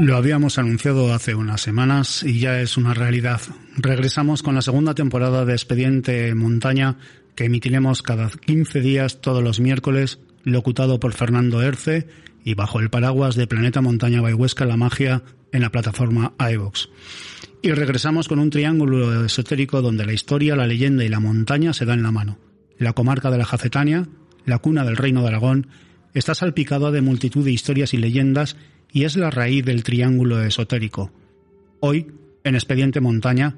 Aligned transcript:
Lo 0.00 0.16
habíamos 0.16 0.56
anunciado 0.56 1.12
hace 1.12 1.34
unas 1.34 1.60
semanas 1.60 2.22
y 2.22 2.40
ya 2.40 2.62
es 2.62 2.78
una 2.78 2.94
realidad. 2.94 3.42
Regresamos 3.76 4.42
con 4.42 4.54
la 4.54 4.62
segunda 4.62 4.94
temporada 4.94 5.44
de 5.44 5.52
Expediente 5.52 6.34
Montaña 6.34 6.96
que 7.34 7.44
emitiremos 7.44 8.00
cada 8.00 8.30
15 8.30 8.80
días 8.80 9.20
todos 9.20 9.44
los 9.44 9.60
miércoles, 9.60 10.18
locutado 10.42 10.98
por 10.98 11.12
Fernando 11.12 11.60
Erce 11.60 12.08
y 12.42 12.54
bajo 12.54 12.80
el 12.80 12.88
paraguas 12.88 13.34
de 13.34 13.46
Planeta 13.46 13.82
Montaña 13.82 14.22
Bayhuesca 14.22 14.64
La 14.64 14.78
Magia 14.78 15.22
en 15.52 15.60
la 15.60 15.70
plataforma 15.70 16.32
iVox. 16.50 16.88
Y 17.60 17.72
regresamos 17.72 18.26
con 18.26 18.38
un 18.38 18.48
triángulo 18.48 19.26
esotérico 19.26 19.82
donde 19.82 20.06
la 20.06 20.14
historia, 20.14 20.56
la 20.56 20.66
leyenda 20.66 21.04
y 21.04 21.10
la 21.10 21.20
montaña 21.20 21.74
se 21.74 21.84
dan 21.84 22.02
la 22.02 22.10
mano. 22.10 22.38
La 22.78 22.94
comarca 22.94 23.30
de 23.30 23.36
la 23.36 23.44
Jacetania, 23.44 24.08
la 24.46 24.60
cuna 24.60 24.82
del 24.82 24.96
Reino 24.96 25.20
de 25.20 25.28
Aragón, 25.28 25.66
está 26.14 26.34
salpicada 26.34 26.90
de 26.90 27.02
multitud 27.02 27.44
de 27.44 27.52
historias 27.52 27.92
y 27.92 27.98
leyendas 27.98 28.56
y 28.92 29.04
es 29.04 29.16
la 29.16 29.30
raíz 29.30 29.64
del 29.64 29.82
triángulo 29.82 30.42
esotérico. 30.42 31.12
Hoy, 31.80 32.06
en 32.44 32.54
Expediente 32.54 33.00
Montaña, 33.00 33.56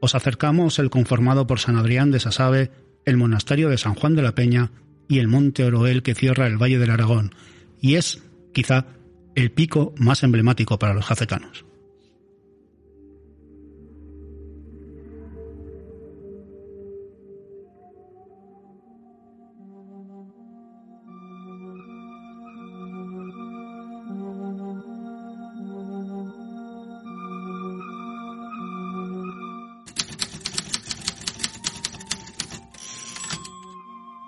os 0.00 0.14
acercamos 0.14 0.78
el 0.78 0.90
conformado 0.90 1.46
por 1.46 1.60
San 1.60 1.76
Adrián 1.76 2.10
de 2.10 2.20
Sasabe, 2.20 2.70
el 3.04 3.16
monasterio 3.16 3.68
de 3.68 3.78
San 3.78 3.94
Juan 3.94 4.14
de 4.14 4.22
la 4.22 4.34
Peña 4.34 4.70
y 5.08 5.18
el 5.18 5.28
monte 5.28 5.64
Oroel 5.64 6.02
que 6.02 6.14
cierra 6.14 6.46
el 6.46 6.60
Valle 6.60 6.78
del 6.78 6.90
Aragón, 6.90 7.34
y 7.80 7.96
es, 7.96 8.22
quizá, 8.52 8.86
el 9.34 9.50
pico 9.50 9.94
más 9.96 10.22
emblemático 10.22 10.78
para 10.78 10.94
los 10.94 11.04
jacetanos. 11.04 11.64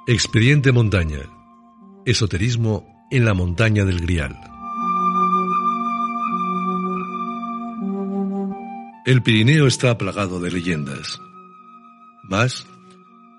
Expediente 0.06 0.70
Montaña. 0.70 1.20
Esoterismo 2.04 2.84
en 3.10 3.24
la 3.24 3.32
montaña 3.32 3.86
del 3.86 4.02
Grial. 4.02 4.38
El 9.06 9.22
Pirineo 9.22 9.66
está 9.66 9.96
plagado 9.96 10.40
de 10.40 10.50
leyendas. 10.50 11.18
Más, 12.22 12.66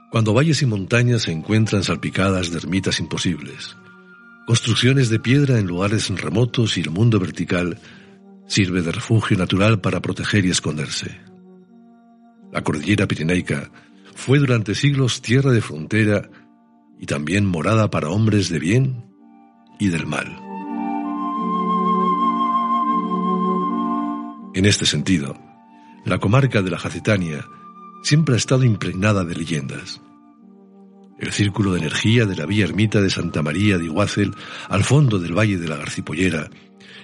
cuando 0.09 0.33
valles 0.33 0.63
y 0.63 0.65
montañas 0.65 1.21
se 1.21 1.33
encuentran 1.33 1.83
salpicadas 1.83 2.49
de 2.49 2.57
ermitas 2.57 2.99
imposibles, 2.99 3.77
construcciones 4.47 5.09
de 5.09 5.19
piedra 5.19 5.59
en 5.59 5.67
lugares 5.67 6.09
remotos 6.09 6.79
y 6.79 6.81
el 6.81 6.89
mundo 6.89 7.19
vertical 7.19 7.79
sirve 8.47 8.81
de 8.81 8.91
refugio 8.91 9.37
natural 9.37 9.81
para 9.81 10.01
proteger 10.01 10.43
y 10.45 10.49
esconderse. 10.49 11.15
La 12.51 12.63
cordillera 12.63 13.07
pirenaica 13.07 13.69
fue 14.15 14.39
durante 14.39 14.73
siglos 14.73 15.21
tierra 15.21 15.51
de 15.51 15.61
frontera 15.61 16.27
y 16.99 17.05
también 17.05 17.45
morada 17.45 17.89
para 17.89 18.09
hombres 18.09 18.49
de 18.49 18.59
bien 18.59 19.05
y 19.79 19.89
del 19.89 20.05
mal. 20.05 20.41
En 24.53 24.65
este 24.65 24.85
sentido, 24.85 25.37
la 26.05 26.19
comarca 26.19 26.61
de 26.61 26.71
la 26.71 26.79
Jacetania 26.79 27.45
siempre 28.03 28.35
ha 28.35 28.37
estado 28.37 28.63
impregnada 28.63 29.25
de 29.25 29.35
leyendas. 29.35 30.01
El 31.19 31.31
círculo 31.31 31.73
de 31.73 31.79
energía 31.79 32.25
de 32.25 32.35
la 32.35 32.45
vía 32.45 32.65
ermita 32.65 33.01
de 33.01 33.09
Santa 33.09 33.41
María 33.41 33.77
de 33.77 33.85
Iguácel 33.85 34.33
al 34.69 34.83
fondo 34.83 35.19
del 35.19 35.37
valle 35.37 35.57
de 35.57 35.67
la 35.67 35.77
Garcipollera 35.77 36.49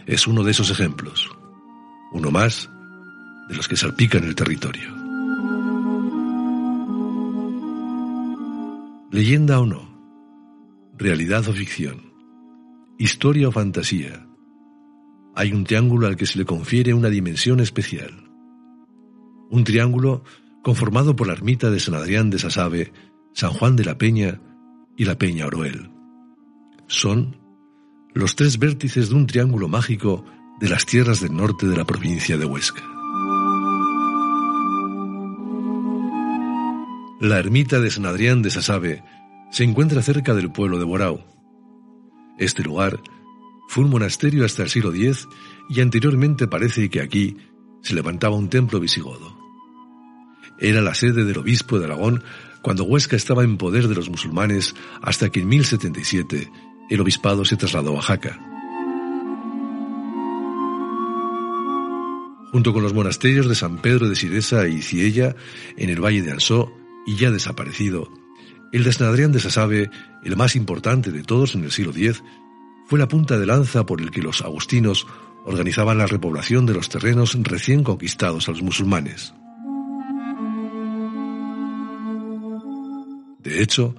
es 0.05 0.27
uno 0.27 0.43
de 0.43 0.51
esos 0.51 0.69
ejemplos, 0.69 1.29
uno 2.11 2.31
más 2.31 2.69
de 3.49 3.55
los 3.55 3.67
que 3.67 3.75
salpican 3.75 4.23
el 4.23 4.35
territorio. 4.35 5.00
Leyenda 9.11 9.59
o 9.59 9.65
no, 9.65 9.81
realidad 10.97 11.45
o 11.49 11.51
ficción, 11.51 12.13
historia 12.97 13.49
o 13.49 13.51
fantasía, 13.51 14.25
hay 15.35 15.51
un 15.51 15.65
triángulo 15.65 16.07
al 16.07 16.15
que 16.15 16.25
se 16.25 16.37
le 16.37 16.45
confiere 16.45 16.93
una 16.93 17.09
dimensión 17.09 17.59
especial. 17.59 18.31
Un 19.49 19.65
triángulo 19.65 20.23
conformado 20.63 21.13
por 21.13 21.27
la 21.27 21.33
ermita 21.33 21.69
de 21.69 21.81
San 21.81 21.95
Adrián 21.95 22.29
de 22.29 22.39
Sasabe, 22.39 22.93
San 23.33 23.51
Juan 23.51 23.75
de 23.75 23.83
la 23.83 23.97
Peña 23.97 24.39
y 24.95 25.03
la 25.03 25.17
Peña 25.17 25.45
Oroel. 25.45 25.91
Son 26.87 27.35
los 28.13 28.37
tres 28.37 28.59
vértices 28.59 29.09
de 29.09 29.15
un 29.15 29.27
triángulo 29.27 29.67
mágico 29.67 30.23
de 30.61 30.69
las 30.69 30.85
tierras 30.85 31.19
del 31.19 31.35
norte 31.35 31.67
de 31.67 31.75
la 31.75 31.83
provincia 31.83 32.37
de 32.37 32.45
Huesca. 32.45 33.00
La 37.21 37.37
ermita 37.37 37.79
de 37.79 37.91
San 37.91 38.07
Adrián 38.07 38.41
de 38.41 38.49
Sasabe 38.49 39.03
se 39.51 39.63
encuentra 39.63 40.01
cerca 40.01 40.33
del 40.33 40.51
pueblo 40.51 40.79
de 40.79 40.85
Borao. 40.85 41.23
Este 42.39 42.63
lugar 42.63 42.99
fue 43.67 43.83
un 43.83 43.91
monasterio 43.91 44.43
hasta 44.43 44.63
el 44.63 44.71
siglo 44.71 44.91
X 44.91 45.27
y 45.69 45.81
anteriormente 45.81 46.47
parece 46.47 46.89
que 46.89 46.99
aquí 46.99 47.37
se 47.83 47.93
levantaba 47.93 48.35
un 48.35 48.49
templo 48.49 48.79
visigodo. 48.79 49.37
Era 50.59 50.81
la 50.81 50.95
sede 50.95 51.23
del 51.23 51.37
obispo 51.37 51.77
de 51.77 51.85
Aragón 51.85 52.23
cuando 52.63 52.85
Huesca 52.85 53.17
estaba 53.17 53.43
en 53.43 53.57
poder 53.57 53.87
de 53.87 53.93
los 53.93 54.09
musulmanes 54.09 54.73
hasta 55.03 55.29
que 55.29 55.41
en 55.41 55.47
1077 55.47 56.51
el 56.89 57.01
obispado 57.01 57.45
se 57.45 57.55
trasladó 57.55 57.99
a 57.99 58.01
Jaca. 58.01 58.39
Junto 62.51 62.73
con 62.73 62.81
los 62.81 62.95
monasterios 62.95 63.47
de 63.47 63.53
San 63.53 63.77
Pedro 63.77 64.09
de 64.09 64.15
Siresa 64.15 64.67
y 64.67 64.81
Ciella 64.81 65.35
en 65.77 65.91
el 65.91 66.03
valle 66.03 66.23
de 66.23 66.31
Ansó, 66.31 66.80
y 67.05 67.15
ya 67.15 67.31
desaparecido, 67.31 68.09
el 68.71 68.85
de 68.85 68.93
San 68.93 69.07
Adrián 69.07 69.31
de 69.31 69.39
Sasabe, 69.39 69.89
el 70.23 70.37
más 70.37 70.55
importante 70.55 71.11
de 71.11 71.23
todos 71.23 71.55
en 71.55 71.63
el 71.65 71.71
siglo 71.71 71.91
X, 71.91 72.23
fue 72.85 72.99
la 72.99 73.07
punta 73.07 73.37
de 73.37 73.45
lanza 73.45 73.85
por 73.85 74.01
el 74.01 74.11
que 74.11 74.21
los 74.21 74.41
agustinos 74.41 75.07
organizaban 75.45 75.97
la 75.97 76.07
repoblación 76.07 76.65
de 76.65 76.73
los 76.73 76.89
terrenos 76.89 77.37
recién 77.41 77.83
conquistados 77.83 78.47
a 78.47 78.51
los 78.51 78.61
musulmanes. 78.61 79.33
De 83.39 83.61
hecho, 83.61 83.95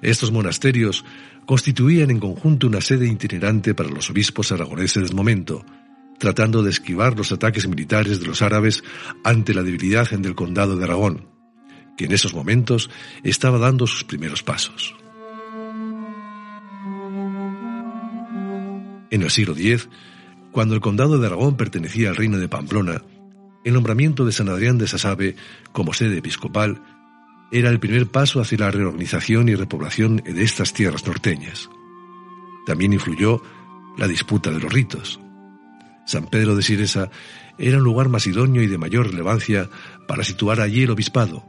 estos 0.00 0.32
monasterios 0.32 1.04
constituían 1.46 2.10
en 2.10 2.18
conjunto 2.18 2.66
una 2.66 2.80
sede 2.80 3.06
itinerante 3.06 3.74
para 3.74 3.90
los 3.90 4.10
obispos 4.10 4.50
aragoneses 4.50 5.04
del 5.04 5.14
momento, 5.14 5.64
tratando 6.18 6.62
de 6.62 6.70
esquivar 6.70 7.16
los 7.16 7.30
ataques 7.30 7.68
militares 7.68 8.18
de 8.18 8.26
los 8.26 8.42
árabes 8.42 8.82
ante 9.22 9.54
la 9.54 9.62
debilidad 9.62 10.10
del 10.10 10.34
condado 10.34 10.76
de 10.76 10.84
Aragón 10.84 11.37
que 11.98 12.06
en 12.06 12.12
esos 12.12 12.32
momentos 12.32 12.88
estaba 13.24 13.58
dando 13.58 13.86
sus 13.86 14.04
primeros 14.04 14.42
pasos. 14.42 14.94
En 19.10 19.22
el 19.22 19.30
siglo 19.30 19.54
X, 19.54 19.88
cuando 20.52 20.74
el 20.74 20.80
condado 20.80 21.18
de 21.18 21.26
Aragón 21.26 21.56
pertenecía 21.56 22.08
al 22.08 22.16
reino 22.16 22.38
de 22.38 22.48
Pamplona, 22.48 23.02
el 23.64 23.74
nombramiento 23.74 24.24
de 24.24 24.32
San 24.32 24.48
Adrián 24.48 24.78
de 24.78 24.86
Sasabe 24.86 25.36
como 25.72 25.92
sede 25.92 26.18
episcopal 26.18 26.80
era 27.50 27.70
el 27.70 27.80
primer 27.80 28.06
paso 28.06 28.40
hacia 28.40 28.58
la 28.58 28.70
reorganización 28.70 29.48
y 29.48 29.54
repoblación 29.54 30.16
de 30.18 30.42
estas 30.42 30.72
tierras 30.72 31.06
norteñas. 31.06 31.68
También 32.64 32.92
influyó 32.92 33.42
la 33.96 34.06
disputa 34.06 34.50
de 34.50 34.60
los 34.60 34.72
ritos. 34.72 35.18
San 36.06 36.26
Pedro 36.26 36.54
de 36.54 36.62
Siresa 36.62 37.10
era 37.58 37.78
un 37.78 37.84
lugar 37.84 38.08
más 38.08 38.26
idóneo 38.26 38.62
y 38.62 38.68
de 38.68 38.78
mayor 38.78 39.10
relevancia 39.10 39.68
para 40.06 40.22
situar 40.22 40.60
allí 40.60 40.82
el 40.82 40.90
obispado, 40.90 41.44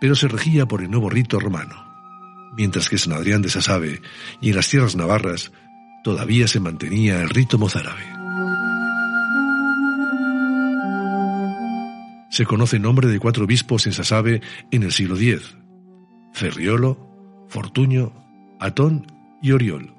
pero 0.00 0.14
se 0.14 0.28
regía 0.28 0.66
por 0.66 0.82
el 0.82 0.90
nuevo 0.90 1.10
rito 1.10 1.38
romano, 1.38 1.74
mientras 2.56 2.88
que 2.88 2.98
San 2.98 3.12
Adrián 3.12 3.42
de 3.42 3.48
Sasabe 3.48 4.00
y 4.40 4.50
en 4.50 4.56
las 4.56 4.68
tierras 4.68 4.96
navarras 4.96 5.52
todavía 6.04 6.46
se 6.48 6.60
mantenía 6.60 7.22
el 7.22 7.28
rito 7.28 7.58
mozárabe. 7.58 8.16
se 12.36 12.44
conoce 12.44 12.76
el 12.76 12.82
nombre 12.82 13.08
de 13.08 13.18
cuatro 13.18 13.46
obispos 13.46 13.86
en 13.86 13.94
Sasabe 13.94 14.42
en 14.70 14.82
el 14.82 14.92
siglo 14.92 15.16
X, 15.16 15.56
Ferriolo, 16.34 17.46
Fortuño, 17.48 18.12
Atón 18.60 19.06
y 19.40 19.52
Oriol. 19.52 19.94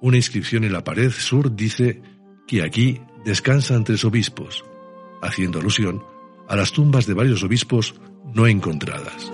Una 0.00 0.16
inscripción 0.16 0.64
en 0.64 0.72
la 0.72 0.82
pared 0.82 1.12
sur 1.12 1.54
dice 1.54 2.02
que 2.48 2.64
aquí 2.64 3.00
descansan 3.24 3.84
tres 3.84 4.04
obispos, 4.04 4.64
haciendo 5.22 5.60
alusión 5.60 6.02
a 6.48 6.56
las 6.56 6.72
tumbas 6.72 7.06
de 7.06 7.14
varios 7.14 7.42
obispos 7.42 7.94
no 8.34 8.46
encontradas. 8.46 9.32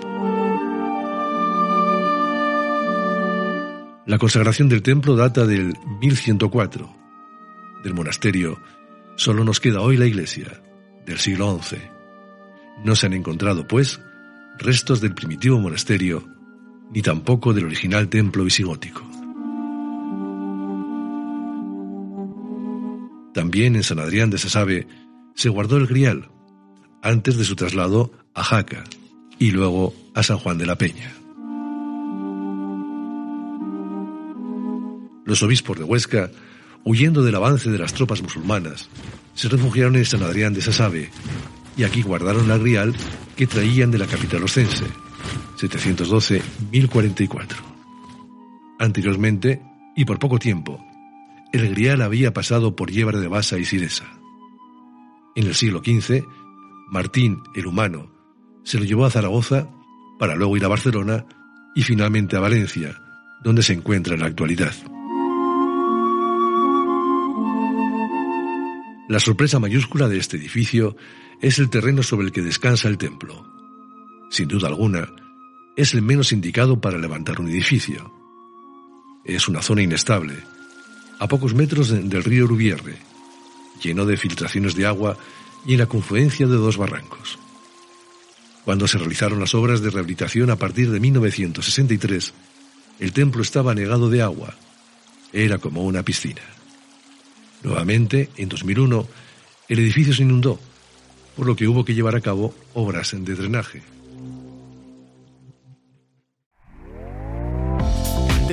La 4.05 4.17
consagración 4.17 4.69
del 4.69 4.81
templo 4.81 5.15
data 5.15 5.45
del 5.45 5.75
1104. 6.01 6.89
Del 7.83 7.93
monasterio 7.93 8.57
solo 9.15 9.43
nos 9.43 9.59
queda 9.59 9.81
hoy 9.81 9.97
la 9.97 10.07
iglesia, 10.07 10.63
del 11.05 11.19
siglo 11.19 11.59
XI. 11.61 11.77
No 12.83 12.95
se 12.95 13.05
han 13.05 13.13
encontrado, 13.13 13.67
pues, 13.67 14.01
restos 14.57 15.01
del 15.01 15.13
primitivo 15.13 15.59
monasterio, 15.59 16.23
ni 16.91 17.01
tampoco 17.01 17.53
del 17.53 17.65
original 17.65 18.09
templo 18.09 18.43
visigótico. 18.43 19.07
También 23.33 23.75
en 23.75 23.83
San 23.83 23.99
Adrián 23.99 24.29
de 24.29 24.37
Sasabe 24.37 24.87
se 25.35 25.49
guardó 25.49 25.77
el 25.77 25.87
grial, 25.87 26.31
antes 27.01 27.37
de 27.37 27.45
su 27.45 27.55
traslado 27.55 28.11
a 28.33 28.43
Jaca 28.43 28.83
y 29.37 29.51
luego 29.51 29.93
a 30.13 30.23
San 30.23 30.37
Juan 30.37 30.57
de 30.57 30.65
la 30.65 30.77
Peña. 30.77 31.13
Los 35.25 35.43
obispos 35.43 35.77
de 35.77 35.83
Huesca, 35.83 36.31
huyendo 36.83 37.23
del 37.23 37.35
avance 37.35 37.69
de 37.69 37.77
las 37.77 37.93
tropas 37.93 38.21
musulmanas, 38.21 38.89
se 39.35 39.47
refugiaron 39.47 39.95
en 39.95 40.05
San 40.05 40.23
Adrián 40.23 40.53
de 40.53 40.61
Sasabe 40.61 41.11
y 41.77 41.83
aquí 41.83 42.01
guardaron 42.01 42.47
la 42.47 42.57
grial 42.57 42.95
que 43.35 43.47
traían 43.47 43.91
de 43.91 43.99
la 43.99 44.07
capital 44.07 44.43
ostense, 44.43 44.85
712-1044. 45.57 47.55
Anteriormente, 48.79 49.61
y 49.95 50.05
por 50.05 50.19
poco 50.19 50.39
tiempo, 50.39 50.83
el 51.53 51.69
grial 51.69 52.01
había 52.01 52.33
pasado 52.33 52.75
por 52.75 52.91
Yebra 52.91 53.19
de 53.19 53.27
Basa 53.27 53.57
y 53.57 53.65
Siresa. 53.65 54.05
En 55.35 55.47
el 55.47 55.55
siglo 55.55 55.79
XV, 55.79 56.23
Martín 56.89 57.43
el 57.53 57.67
Humano 57.67 58.11
se 58.63 58.79
lo 58.79 58.83
llevó 58.83 59.05
a 59.05 59.11
Zaragoza 59.11 59.69
para 60.17 60.35
luego 60.35 60.57
ir 60.57 60.65
a 60.65 60.69
Barcelona 60.69 61.25
y 61.75 61.83
finalmente 61.83 62.35
a 62.35 62.39
Valencia, 62.39 62.99
donde 63.43 63.61
se 63.61 63.73
encuentra 63.73 64.15
en 64.15 64.21
la 64.21 64.27
actualidad. 64.27 64.73
La 69.07 69.19
sorpresa 69.19 69.59
mayúscula 69.59 70.07
de 70.07 70.17
este 70.17 70.37
edificio 70.37 70.95
es 71.41 71.57
el 71.59 71.69
terreno 71.69 72.03
sobre 72.03 72.27
el 72.27 72.31
que 72.31 72.41
descansa 72.41 72.87
el 72.87 72.97
templo. 72.97 73.45
Sin 74.29 74.47
duda 74.47 74.67
alguna, 74.67 75.09
es 75.75 75.93
el 75.93 76.01
menos 76.01 76.31
indicado 76.31 76.81
para 76.81 76.97
levantar 76.97 77.39
un 77.39 77.49
edificio. 77.49 78.11
Es 79.23 79.47
una 79.47 79.61
zona 79.61 79.81
inestable, 79.81 80.35
a 81.19 81.27
pocos 81.27 81.53
metros 81.53 81.89
del 81.89 82.23
río 82.23 82.45
Rubierre, 82.45 82.97
lleno 83.81 84.05
de 84.05 84.17
filtraciones 84.17 84.75
de 84.75 84.85
agua 84.85 85.17
y 85.65 85.73
en 85.73 85.79
la 85.79 85.85
confluencia 85.87 86.47
de 86.47 86.55
dos 86.55 86.77
barrancos. 86.77 87.39
Cuando 88.65 88.87
se 88.87 88.97
realizaron 88.97 89.39
las 89.39 89.55
obras 89.55 89.81
de 89.81 89.89
rehabilitación 89.89 90.49
a 90.49 90.55
partir 90.55 90.91
de 90.91 90.99
1963, 90.99 92.33
el 92.99 93.13
templo 93.13 93.41
estaba 93.41 93.73
negado 93.73 94.09
de 94.09 94.21
agua. 94.21 94.55
Era 95.33 95.57
como 95.57 95.83
una 95.83 96.03
piscina. 96.03 96.41
Nuevamente, 97.63 98.29
en 98.37 98.49
2001, 98.49 99.07
el 99.69 99.79
edificio 99.79 100.13
se 100.13 100.23
inundó, 100.23 100.59
por 101.35 101.45
lo 101.45 101.55
que 101.55 101.67
hubo 101.67 101.85
que 101.85 101.93
llevar 101.93 102.15
a 102.15 102.21
cabo 102.21 102.53
obras 102.73 103.15
de 103.17 103.35
drenaje. 103.35 103.81